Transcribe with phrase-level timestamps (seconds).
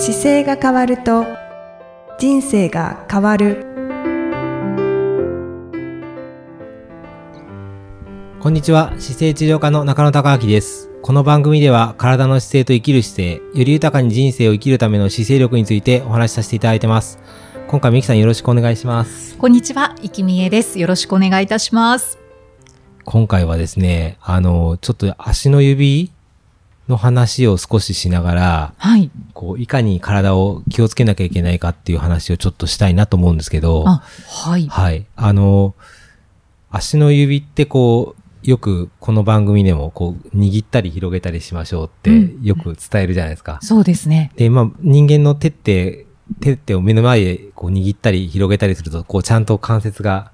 [0.00, 1.26] 姿勢が変わると
[2.20, 3.66] 人生が変わる。
[8.38, 8.94] こんにちは。
[9.00, 10.88] 姿勢治療科の中野孝明です。
[11.02, 17.18] この番組では体の姿勢と生きる姿勢より豊かに人生を生きるための姿勢力についてお話しさせていただいてます。
[17.66, 19.36] 今回みきさんよろしくお願いします。
[19.36, 20.78] こんにちは、いきみえです。
[20.78, 22.20] よろしくお願いいたします。
[23.04, 26.12] 今回はですねあのちょっと足の指
[26.88, 29.10] の話を少ししながらはい。
[29.34, 34.66] こういかに体を気をつけなきゃいけないかっていう話をちょっとしたいなと思うんですけどあ、はい。
[34.68, 35.06] はい。
[35.16, 35.74] あの、
[36.70, 43.58] 足の指ってこう、よくこの番組でもこう、握ったり広げたりしましょうってうんよく伝えるじゃないですか。
[43.62, 44.32] そうですね。
[44.36, 46.06] で、まあ人間の手って、
[46.40, 50.30] 手ってを目の前でこう握ったり広げたりすると、こうちゃんと関節が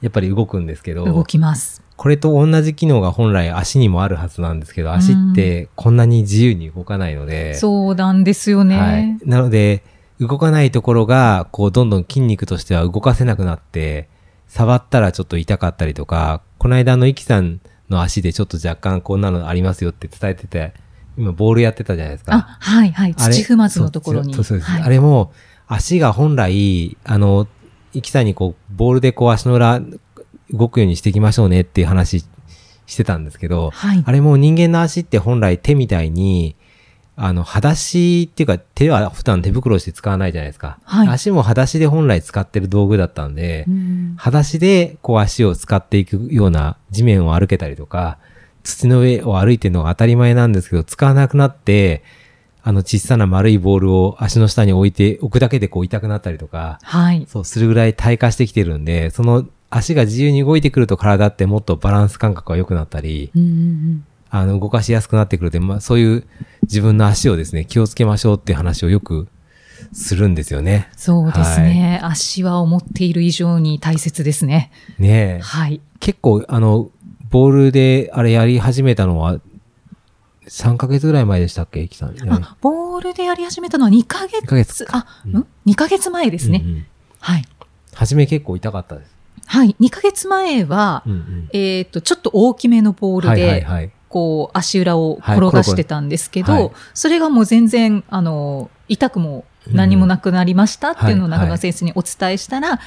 [0.00, 1.81] やっぱり動くんですけ動ど、きます。
[1.96, 8.78] これと同じ機能が本来足にもあるはずなんですけど、足ってこんなに自由に動かないので、そうなんですよね。
[8.78, 9.18] はい。
[9.24, 9.84] なので、
[10.20, 14.08] 動かないところが、こう、どんどん筋肉としては動かせなくなって、
[14.48, 20.74] 触ったらちょっと痛かったりとか、この間のイキさんの足でちょっと若干こんなのありますよって伝えてて、
[21.16, 22.34] 今ボールやってたじゃないですか。
[22.34, 23.14] あ、はいはい。
[23.14, 24.34] 土踏まずのところに。
[24.34, 25.32] そうそうです、はいあれも、
[25.66, 27.48] 足が本来、あの、
[27.94, 29.80] イキさんにこう、ボールでこう足の裏
[30.52, 32.24] 動くようにしていきましょうねっていう話
[32.86, 34.02] してたんですけど、はい。
[34.04, 36.56] あれも人間の足って本来手みたいに、
[37.16, 40.78] あの、裸足っていうか手は普段手袋して使わないじゃないですか。
[40.84, 48.18] はい足も裸足で本来使ってる道具だったんで、うん裸足でこう足を使っていくような地面を歩けたりとか、
[48.62, 52.02] 土の上を歩いてるのが当たり前なんですけど、使わなくなって、
[52.64, 57.26] あの小さな丸いボールを足の下に置いて、置くだけでこう痛くなったりとか、はい。
[57.28, 66.26] そうするぐらい退化してきてるんで、その足が自由に動いてくると体ってもっとバランス感覚が良くなったり、うんうんあの、動かしやすくなってくるので、まあ、そういう
[66.62, 69.28] 自分の足をですね、気をつけましょうっていう話をよく
[69.92, 70.88] するんですよね。
[70.96, 74.70] そうですね、足は思っている以上に大切ですね。
[74.98, 75.40] ねえ。
[75.42, 75.82] はい。
[76.00, 76.90] 結構、あの、
[77.28, 79.38] ボールであれやり始めたのは、
[80.48, 82.14] 3ヶ月ぐらい前でしたっけ、イキさん。
[82.30, 84.44] あ、ボールでやり始めたのは2ヶ月。
[84.44, 85.36] 2ヶ月あ、うん？
[85.40, 86.62] ん ?2 ヶ月前ですね。
[86.64, 86.86] うんうん
[87.20, 87.44] はい。
[87.94, 89.11] 初め結構痛かったです。
[89.46, 89.76] はい。
[89.80, 93.90] 2ヶ月前は、うんうんえっ、と、ちょっと大きめのボールで、はいはいはい。
[94.08, 102.80] こう、足裏を転がしてたんですけど、はいはいそれがもう全然、あの、痛くも何もなくなりましたっていうのをうん中野先生にお伝えしたら、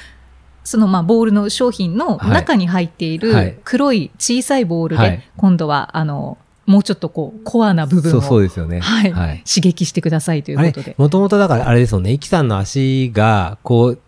[0.64, 8.80] そのまあボールの商品の中に入っていはいる黒い小さいボールはいで、今度は、あの、もうちょっとこう、コアな部分そうそうをですよね。
[8.80, 9.44] はいはい。
[9.46, 10.96] 刺激してくださいということで、。
[10.98, 13.98] もともとだからあれですよね、イキさんの足が、こう、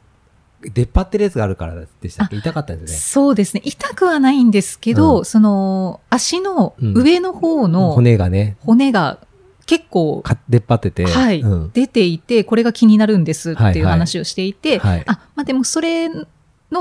[0.63, 2.37] 出っ張ってるやつがあるからでしたっけ？
[2.37, 2.97] 痛かったんですね。
[2.99, 3.63] そうですね。
[3.65, 9.19] 痛くはないんですけど、うんその、足の上の方の骨がね、骨が
[9.67, 11.07] 結構か出っ張ってて。
[11.07, 16.27] はい、うん出ていて、これが気になるんですってはいいうはい話をしていて、はいあ、まあでもそれの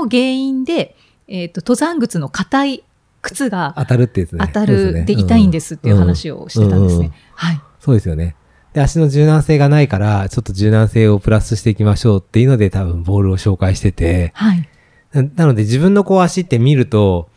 [0.08, 0.96] 原因で、
[1.28, 2.84] えっ、と、登山靴の硬い
[3.22, 4.38] 靴が当たるってやつね。
[4.46, 7.12] 当たるで痛いんですっていう話をしてたんですねうんうん。
[7.34, 7.60] はい。
[7.80, 8.34] そうですよね。
[8.78, 14.68] で、足の柔軟性がないから、ちょっと柔軟性をプラスしていきましょうっていうので、多分ボールを紹介してて、はい。
[15.12, 17.28] ななので自分のこう足って見ると、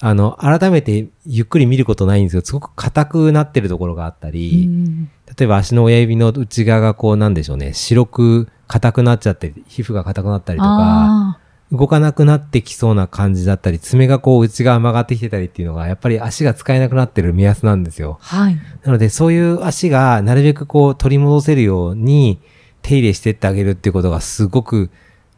[0.00, 5.10] あの、改めてゆっくり見ることないんですけど、すごく硬くなってるところがあったうり、ん。
[5.38, 11.38] 例えば足の親指の内側がこうなんでしょうね、白く硬くなっちゃって、皮膚が硬くなったりとか、あ
[11.72, 18.18] 動かなくなってきそうな感じだったり、爪がこう内側曲がってきてたりっていうのが、やっぱり足が使えなくなってる目安なんですよ。
[18.22, 18.58] ーはい。
[18.84, 22.38] なので、そういう足がなるべくこう取り戻せるように
[22.82, 24.90] 手入れしてってあげるっていうことがすごく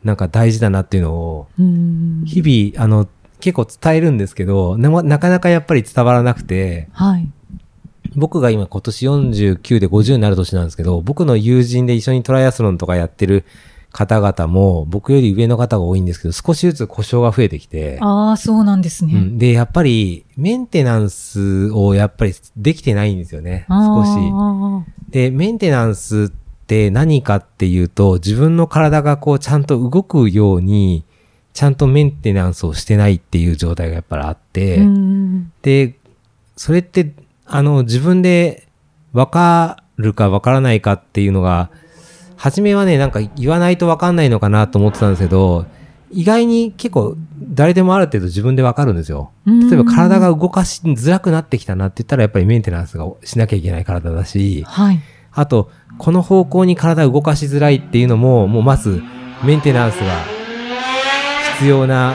[0.05, 3.09] なんか大事だなっていうのを、うん日々、あの、
[3.41, 7.28] 結構伝えるんですけど、ななかなかやっぱり伝わらなくて、はい。
[8.16, 13.45] 僕が今今年49で50になる年なんですけど、僕の友人で一緒にトライアスロンとかやってる
[13.93, 19.15] 方々も、僕より上の方が多いんですけど、少しずつ故障が増えてきて、ああ、そうなんですね。
[19.15, 24.09] うん、で、やっぱりメンテナンスをやっぱりできてないんですよね、少し。
[24.33, 31.04] あで、メンテナンスって何かっていうと、自分の体がこうちゃんと動くように、
[31.54, 34.80] ちゃんとメンテナンスをしてないっていう状態がやっぱりあって、
[35.62, 35.97] で、
[36.57, 37.15] それって、
[37.47, 38.68] あの、自分で
[39.12, 41.71] わかるかわからないかっていうのが、
[42.38, 45.66] 初めはね、なんか言わないとわかんないのかなと思ってたんですけど、
[46.10, 49.32] 意外に結構誰でもある程度自分でわかるんですよ。
[49.44, 55.00] うん例えば体が動かしづらくなってきたなって言ったらやっぱりメンテナンスがしなきゃいけない体だし、はい。
[55.32, 59.02] あと、この方向に体を動かしづらいっていうのも、もうまず
[59.44, 60.38] メンテナンスが
[61.56, 62.14] 必要な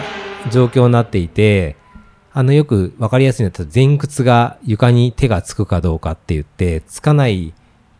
[0.51, 1.75] 状況になっていて、
[2.31, 7.53] あの、よくわかりやすいのは前屈が床に手がつくかどうかって言って、つかない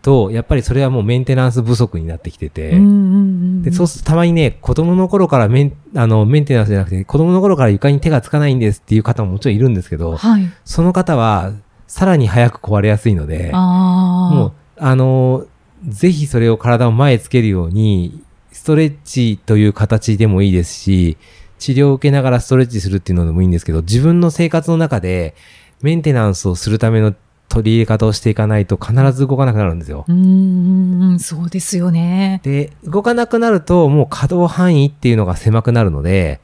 [0.03, 2.87] と、やっぱりそれはもうメンテナンス不足になってきてて、うんうんう
[3.21, 10.51] んで、そうするとたまにね、子供の頃からメン、あの、メンテナンスじゃなくて、子供の頃から床に手がつかないんですっていう方ももちろんいるんですけど、はい。
[10.65, 11.53] その方は、
[11.87, 13.51] さらに早く壊れやすいので。
[13.53, 15.45] もう、あの、
[15.87, 18.21] ぜひそれを体を前へつけるように、
[18.51, 21.17] ストレッチという形でもいいですし、
[21.59, 25.33] 治療を受けながらストレッチするっていうのでもいいんですけど、自分の生活の中で
[25.81, 27.15] メンテナンスをするための
[27.53, 30.05] 取り入れ方をしていかないと必ず動かなくなるんですよ。
[30.07, 32.41] うんそうですよね。
[32.43, 36.41] で、動かなくなるともう可動範囲っていうのが狭くなるので、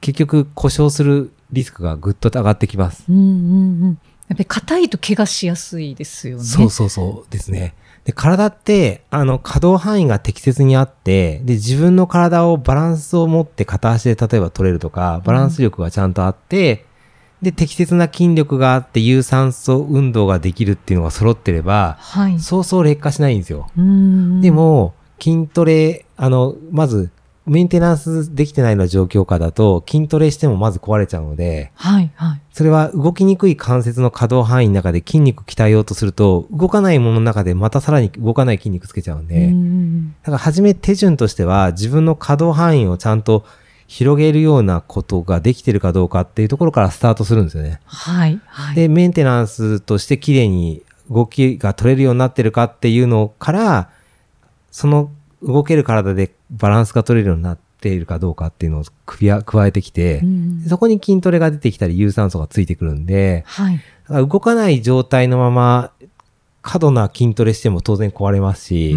[0.00, 3.04] 結局故障するリスクがぐっと上がってきます。
[3.06, 3.98] うんうんうん。
[4.28, 6.44] やっぱり硬いと怪我しやすいですよね。
[6.44, 7.74] そうそうそうですね。
[8.04, 16.86] で、体って、あの、可動範囲が適切にあって、で、自分の体をバランスを持って片足で例えば取れるとか、バランス力がちゃんとあって、
[17.42, 22.40] で、適切な筋力があって、有酸素運動ができるっていうのが揃ってれば、はい。
[22.40, 23.68] そうそう劣化しないんですよ。
[23.76, 27.10] で、も、筋トレ、あの、まず、
[27.48, 32.40] メンテナンスできてないような状況下だと、筋トレしてもまず壊れちゃうので、はいはい。
[32.52, 43.44] それは動きにくい関節の可動範囲の中で筋肉鍛えようとすると、動かないものの中でまたさらに動かない筋肉つけちゃうんで、んだから初め手順としては自分の可動範囲をちゃんと
[43.88, 47.80] 広げるようなことができてるかどうかっていうところからスタートするんですよね。
[47.86, 48.74] はいはい。
[48.76, 53.90] で、メンテナンスとして綺麗に動きが取れるようになってるかっていうのから、
[54.70, 55.10] その
[55.42, 63.76] 動ける体でバランスが取れるようになっているかどうかっていうのを加え加えてきて、うんそこに筋トレが出てきたり有酸素がついてくるんで、はい。
[63.76, 65.92] だから動かない状態のまま
[66.68, 68.94] 過度な筋トレしても当然壊れますし、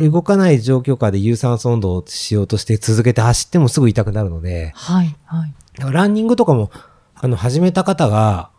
[0.00, 5.54] 動かない状況下で有酸素運動をしようとして続けて走ってもすぐ痛くなるので、はいはい。
[5.78, 6.70] だからランニングとかも、
[7.16, 8.50] あの、始めた方が、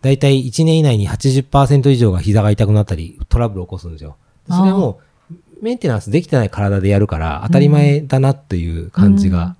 [0.00, 4.16] だいたい1年以内に80%以上が膝が痛くなったり、トラブルを起こすんですよ。
[4.48, 9.56] それはもう、メンテナンスできてない体でやるから、当たり前だなっていう感じが。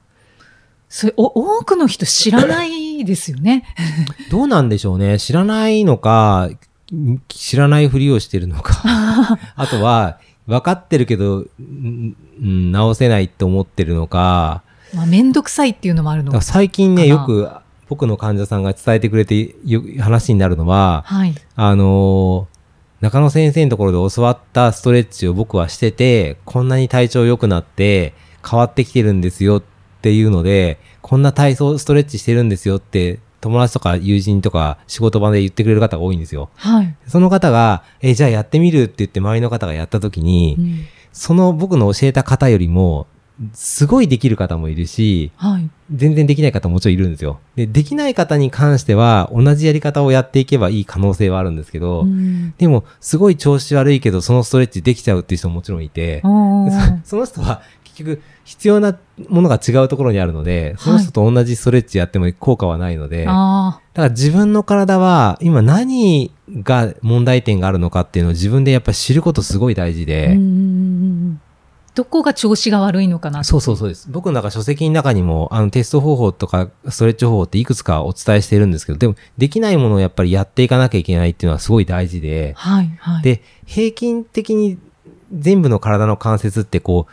[0.89, 3.65] それお多くの人知らないですよね。
[4.31, 5.19] どうなんでしょうね。
[5.19, 6.49] 知らないのか、
[7.29, 8.83] 知らないふりをしてるのか。
[9.57, 14.63] あとは、分かってるけど、んん直せないって思ってるのか。
[14.95, 16.43] まあ、めんどくさいっていうのもあるのだから。
[16.43, 17.51] 最近ね、よく
[17.89, 21.35] 僕の患者さんが伝えてくれてよ話になるのは、はい。
[21.57, 22.57] あのー
[23.01, 28.15] 中野先生のところで教わったストレッチを僕はしてて、こんなに体調良くなって
[28.49, 29.63] 変わってきてるんですよっ
[30.01, 36.51] ていうので、こんな体操、ストレッチしてるんですよって友達とか友人とか仕事場で言ってくれる方が多いんですよ。
[36.57, 36.97] はい。
[37.07, 43.07] その方が、え、じゃあやってみるって言って周りの方がやった時に、うんその僕の教えた方よりも、
[43.55, 45.71] すごいできる方もいるし、はい。
[45.95, 47.41] 全然できない方ももちろんいるんですよ。
[47.55, 56.29] で、できない方に関しては、同じやり方をやっていけばいい可能性はあるんですけど、うんでも、すごい調子悪いけど、そのストレッチできちゃうっていう人ももちろんいて、そ
[57.05, 58.99] その人は結局必要な
[59.29, 66.33] ものが違うところにあるので、その人と同じストレッチやっても効果はないので、だあから自分の体は今何
[66.63, 70.07] が問題点があるのかっていうのを自分でやっぱり知ることすごい大事あ。
[70.07, 70.39] で、
[71.97, 74.11] どこが調子が悪いのかなそうそうそうです。
[74.11, 83.23] 僕の中書籍の中にも、あのテスト方法とかストレッチ方法っていくつかお伝えしてるんですけど、でもできないものをやっぱりやっていかなきゃいけないっていうのはすごい大事で、はいはい。
[83.23, 84.79] で、平均的に
[85.33, 87.13] 全部の体の関節ってこう、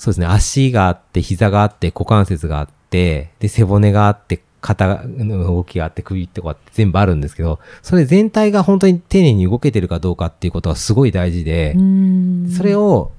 [0.00, 12.50] そうですね、足があって、膝があって、股関節があって、で、背骨があって、肩の動きがあって、首とかって全部あるんですけど、それ全体が本当に丁寧に動けてるかどうかっていうことがすごい大事で、うん。
[12.50, 13.12] それを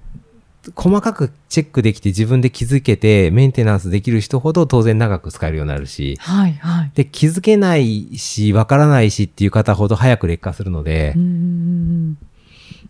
[0.76, 6.92] 細かくチェックできて自分で気づけてメンテナンスできる人ほど当然長く使えるようになるし、はいはい。
[6.96, 11.14] で、気づけないし、わからないしっていう方ほど早く劣化するので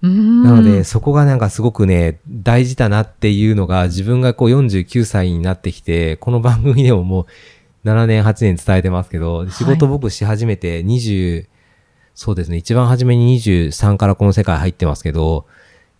[0.01, 7.27] なので、そこがなんかすごくね、大事だなっていうのが、自分がこう49歳になってきて、この番組でもも
[7.83, 11.45] う7年、8年伝えてますけど、仕事僕し始めて20、
[12.15, 15.45] そうですね、一番初めに23からこの世界入ってますけど、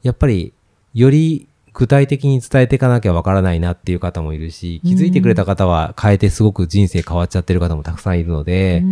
[0.02, 0.54] やっぱり、
[0.94, 8.84] より具体的に伝えていかなきゃわからないなっていう方もいるし、気づいてくれた方は変えてすごく人生変わっちゃってる方もたくさんいるので、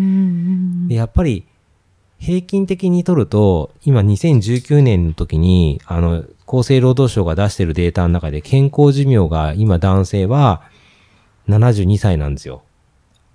[0.88, 1.46] でやっぱり
[2.20, 10.64] 平均的に取ると、今2019年の時に、あの、厚生労働省が出してるデータの中で健康寿命が今男性は
[11.48, 12.64] 72歳なんですよ。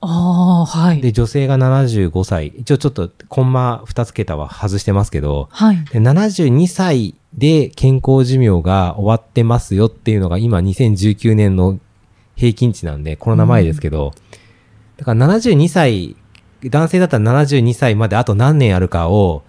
[0.00, 1.00] ああ、はい。
[1.00, 2.48] で、女性が75歳。
[2.48, 5.84] 一応ちょっとコンマ2つ桁は外してますけど、はい。
[5.86, 11.78] で72歳で健康寿命が終わってますよっていうのが今2019年の
[12.36, 14.12] 平均値なんで、コロナ前ですけど、
[14.96, 16.16] だから72歳、
[16.70, 19.42] 男性だったら72歳まであと何年あるかを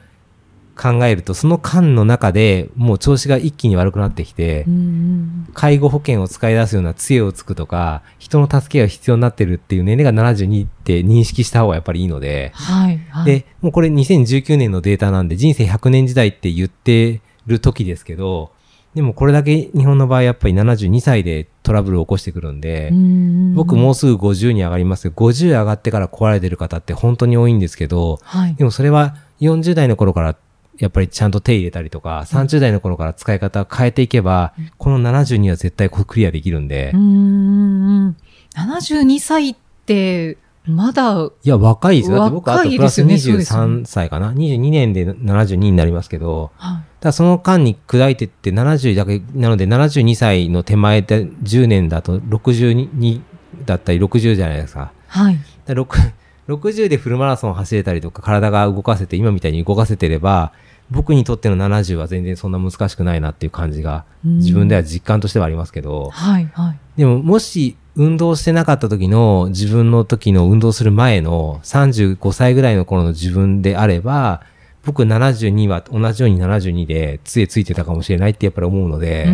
[0.76, 12.98] 考えると、その間の中でもう調子が一気に悪くなってきて、うん介護保険を使い出すような杖をつくとか、人の助けが必要になってるっていう年齢が72って認識した方がやっぱりいいので、はい。
[13.10, 13.26] はい。
[13.26, 18.52] で、もうこれ2019年のデータなんで人生100年時代って言ってる時ですけど、
[18.96, 28.56] でもこれだけ日本の場合やっぱり72歳でトラブルを起こしてくるんで、うん僕もうすぐ50に上がりますけど、50上がってから壊れてる方って本当に多いんですけど、はい。
[28.56, 30.36] でもそれは40代の頃から
[30.78, 38.16] やっぱりちゃんと手入れたりとか、30代の頃から使い方を変えていけば、この72は絶対クリアできるんでう、ん。
[38.56, 39.56] 72歳っ
[39.86, 42.18] て、まだ、いや、若いですよ。
[42.18, 53.22] だって僕あとプラス若いですよねそう23歳かな？22年で72になりますけど、はいだその間に砕いてって70だけ、なので72歳の手前で10年だと62
[53.66, 54.92] だったり60じゃないですか。
[55.08, 55.38] はい。
[55.66, 56.14] だから6
[56.48, 60.52] 60でフルマラソン走れたりとか体が動かせて今みたいに動かせてれば
[60.92, 66.50] 僕にとっての70は全然そんな難しくないなっていう感じがうん自分では実感としてはありますけど、はい。
[66.54, 66.80] はい。
[66.98, 74.42] でももし運動してなかった時の自分の時の運動する前の35歳ぐらいの頃の自分であれば
[74.84, 79.26] 僕72は同じように72で杖ついてたかもしれないってやっぱり思うので。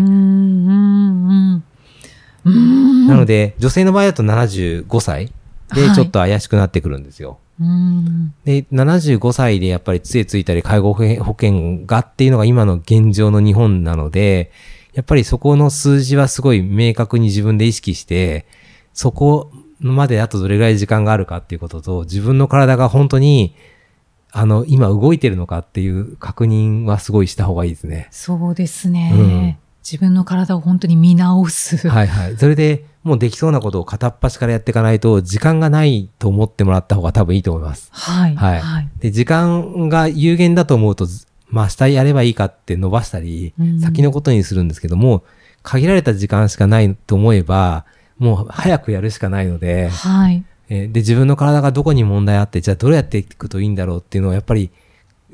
[2.43, 5.31] なので女性の場合だと75歳
[5.75, 7.39] ではいちょっと怪しくなってくるんですよ。
[7.59, 8.33] うん。
[8.43, 11.03] で、75歳でやっぱり杖ついたり介護保
[11.39, 14.51] 険がっていうのが今の現状の日本なので、
[14.93, 18.45] やっぱりそこの数字はすごい明確に自分で意識して、
[18.93, 23.55] そこまであとどれぐらい時間があるかっていうことと、自分の体が本当に、
[24.31, 28.07] あの、今動いてるのかっていう確認はすごいした方がいいですね。
[28.11, 29.11] そうですね。
[29.13, 31.89] うん自分の体を本当に見直す。
[31.89, 32.37] はいはい。
[32.37, 37.89] それでもうできそうなことを片っ端からやっていかないと、時間がないと思ってもらった方が多分いいと思います。
[37.91, 38.35] はい。
[38.35, 38.89] はいはい。
[38.99, 45.23] で、時間が有限だと思うと、ずまあ、明日やればいいかって伸ばしたり、うん先のことにするんですけども、
[45.63, 47.85] 限られた時間しかないと思えば、
[48.17, 50.43] もう早くやるしかないので、はい。
[50.69, 54.71] えーで、自分の体がどこに問題あって、じゃあどうやっていくといいんだろうっていうのをやっぱり、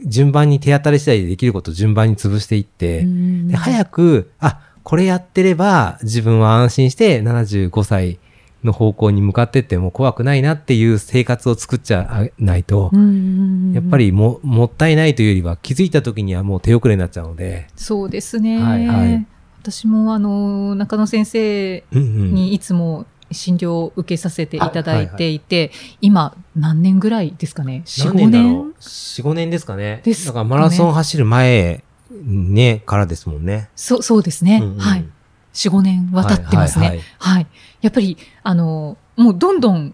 [0.06, 8.20] 順番に手当たり次第でできることを順番に潰していって、うんで早く、あ、これやってれば自分は安心して75歳
[8.64, 18.62] の方向に向かってっても怖くないなっていう生活を作っちゃないと、うんやっぱりももったいないというよりは気づいた時にはもう手遅れになっちゃうので、そうですね。
[18.62, 19.28] はいはい
[19.62, 30.02] 私もあの中野先生にいつも診療を受けさせていただいはいはいていて、今何年ぐらいですかね ?4、5何年だろ年う ?4、5年ですかね。
[30.04, 33.70] ですかねだからマラソン走る前、ね、からですもんね。
[33.76, 34.60] そう、そうですね。
[34.64, 35.06] うんうんはい。
[35.58, 36.86] 4、5年は経ってますね。
[36.86, 37.02] ははいい。
[37.18, 37.48] はい。
[37.82, 39.94] やっぱり、あの、もうどんどん、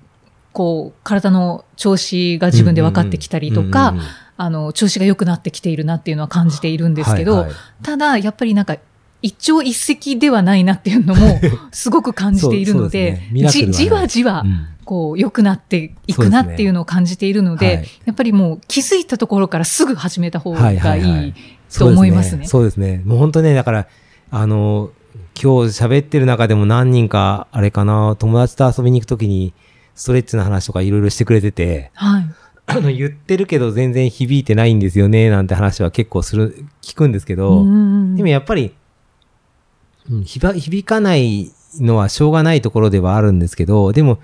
[0.51, 7.55] こう、体の調子が自分で分かってきたりとか、うんうんうんあの、調子が良くなってきているなっていうのは感じているんですけど、はいはい。
[7.84, 8.77] ただ、やっぱりなんか、
[9.22, 11.39] 一朝一夕ではないなっていうのも、
[11.72, 13.72] すごく感じているのでですね。
[13.72, 14.67] じじわじわう、ん。
[14.84, 17.88] こう、良くなっていくなっていうのを感じているので、はい。
[18.05, 21.34] やっぱりもう気づいたところからすぐ始めた方がはいはい
[21.77, 22.46] と思いますね。
[22.48, 23.01] そうですね。
[23.05, 23.88] もう本当ね、だから、
[24.29, 24.89] あの、
[25.41, 29.53] 今日喋ってる中でも何人か、あれかな、友達と遊びに行くときに、
[29.95, 32.25] ストレッチの話とかいろいろしてくれてて、はい。
[32.65, 38.73] あの、言ってるけど全然響いてないんですよね、なんて話は結構する、聞くんですけど、うんでもやっぱり、
[40.09, 44.19] うん響か響かないのはしょうがないところではあるんですけど、でも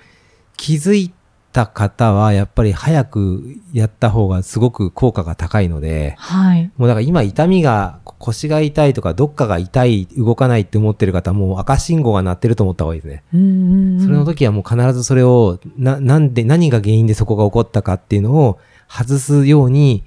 [0.57, 1.11] 気づい
[1.51, 6.71] た方はやっぱり早くやった方がすごく効果が高いので、はい。
[6.77, 13.23] もうだから今痛みが、腰が痛いとかどっかが痛い、動かないって思ってる方はもう赤信号が鳴ってると思った方がいいですね。
[13.33, 18.59] うんそれの時はもう必ずそれを、な、なんで、何が原因でそこが起こったかっていうのを
[18.89, 20.03] 外すように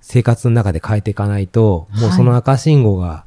[0.00, 3.24] 生活の中で変えていかないと、もうその赤信号が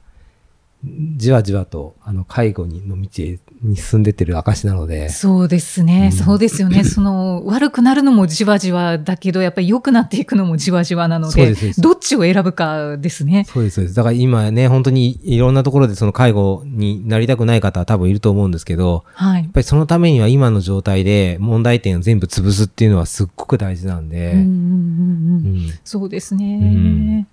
[1.17, 6.83] じわじわと、あの、介護にの道へに進んでってる証なので、そうですね、うんそうですよね。
[6.85, 13.45] その、悪くなるのもじわじわだけど、やっぱり良くなっていくのもじわじわなので、でどっちを選ぶかですね。
[13.47, 13.95] そうです、そうです。
[13.95, 19.51] だから今ね、本当にいろんなところでその介護になりたくない方は多分いると思うんですけど、はいやっ。
[19.51, 26.57] ぱりそのためには今の状態で問題点を全部潰すっていうのはすっごく大事なんで、うんうんうんうんうんそうですね。
[26.59, 27.27] ん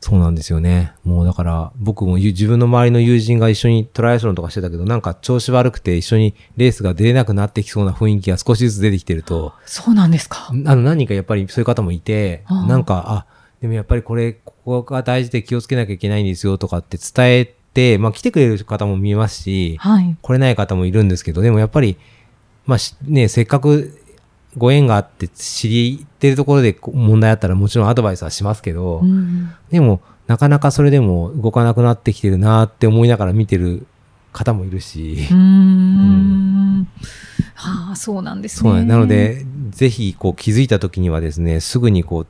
[0.00, 0.92] そうなんですよね。
[1.04, 10.50] もうだから僕もゆ自分の周りの友人が一緒にトライアスロンとかしてたけど、なんか調子悪くて一緒にレースが出れなくなってきそうな雰囲気が少しずつ出てきてると、そうなんですか？
[10.50, 13.26] あの何人かやっぱりそういう方もいて、なんか、あ、
[13.60, 20.16] でもやっぱりこれ、ここが大事で気をつけなきゃいけないんですよとかって伝えて、まあ来てくれる方も見えますし、はい。
[20.22, 21.96] 来れない方もいるんですけど、でもやっぱり、
[22.66, 24.00] まあしね、せっかく
[24.58, 33.86] ご縁があって知ってるところで問題あったらもちろんアドバイスはしますけど、うんでもなかなかそれでも動かなくなってきてるなって思いながら見てる
[34.32, 36.86] 方もいるし、うーん。
[37.54, 38.84] はあ、そうなんですね。
[38.84, 42.26] なの、で、ぜひこう気づいた時にはですね、すぐにこう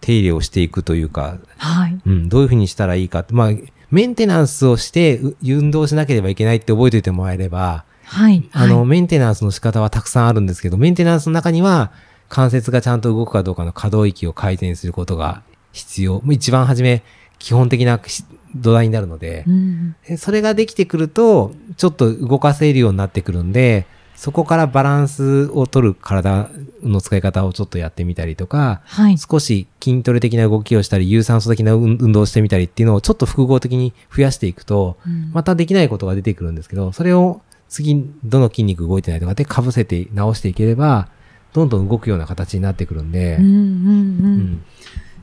[0.00, 1.98] 手入れをしていくというか、はい。
[2.06, 3.50] うん、どういうふうにしたらいいかって、まあ、
[3.90, 8.48] メンテナンスをしてう運動しなければいけないって覚えておいてもらえれば、はい。
[8.52, 11.92] あの、はい、メンテナンスの仕方はたくさんあるんですけど、メンテナンスの中には
[12.28, 15.42] 関節がちゃんと動くかどうかの可動域を改善することが
[15.72, 16.14] 必要。
[16.14, 17.02] もう一番初め、
[17.38, 19.96] 基本的なし土台になるのでう、ん。
[20.06, 26.48] でそれができてくると、ちょっと動かせるようになってくるんで、そこからバランスを取る体
[26.82, 29.18] の使い方をちょっとやってみたりとか、はい。
[29.18, 37.42] 少し筋トレ的な動きをしたり、有酸素的な運運動をしてみたりっていうのをちょっと複合的に増やしていくと、うんまたできないことが出てくるんですけど、それを
[37.74, 41.08] 次、どの筋肉動いてないとかで被せて直していければ、
[41.52, 43.54] どんどん動くような形になってくるんで、うんうんう。
[43.54, 44.64] うんん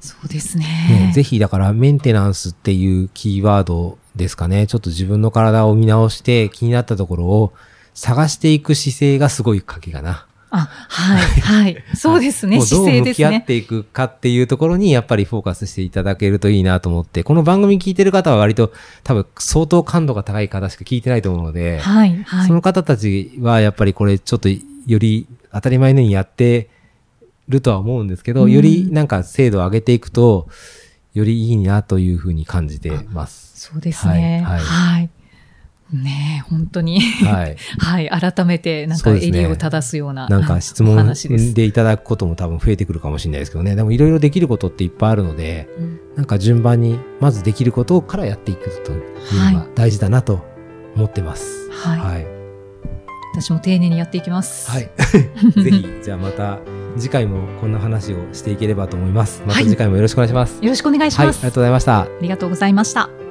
[0.02, 0.66] そうですね
[1.08, 1.12] ね。
[1.14, 4.68] ぜひだからメンテナンスっていうキーワードですかね。
[4.68, 7.54] ちょっと自分の体を見直して気になったところを
[7.94, 10.26] 探していく姿勢がすごい鍵かな。
[10.52, 11.84] あ、はい、はい。
[11.96, 12.58] そうですね。
[12.58, 13.46] もうどう姿勢向き合っですね。
[13.48, 22.54] ていくかっていうところにやっぱりフォーカスしていただけるといいなと思って、この番組聞いてる方は割と多分相当感度が高い方しか聞いてないと思うので、はい、はいそ。
[22.54, 24.60] の方たちはやっぱりこれちょっとよ
[25.00, 26.70] り当たり前のようにやって
[27.48, 30.50] るとは思うんですけど、うんよりなんか精度を上げていくと、
[31.14, 33.54] よりいいなというふうに感じてます。
[33.56, 34.44] そうですね。
[34.46, 35.10] はいはい。
[35.94, 37.02] ねえ本当に。
[37.02, 37.58] はい。
[37.80, 38.10] はい。
[38.10, 40.28] 改めて、なんか襟を正すような。
[40.28, 43.76] なんか質お問話でいただくことも多分増えてくるかもしれないですけどね。
[43.76, 50.46] でもいろいろできることっていっぱいあるので、うんなんか順番にまずできることからやっていくというのが大事だなと
[50.96, 51.70] 思ってます。
[51.72, 52.00] はい。
[52.00, 52.28] はい。
[53.34, 54.70] 私も丁寧にやっていきます。
[54.70, 54.92] はい。
[55.64, 56.60] ぜひ、じゃあまた
[56.98, 59.42] 次回もこんな話をしていければと思います。
[59.48, 60.60] またはい次回もよろしくお願いします。
[60.62, 61.46] よろしくお願いしはい、あります。
[61.46, 62.02] がとうございました。
[62.02, 63.31] ありがとうございました。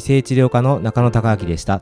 [0.00, 1.80] 姿勢治療科の中野孝明でした。